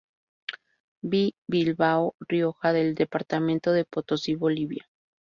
B. 1.03 1.33
Bilbao 1.47 2.15
Rioja 2.27 2.73
del 2.73 2.95
departamento 2.95 3.71
de 3.71 3.85
Potosí 3.85 4.33
Bolivia. 4.33 4.89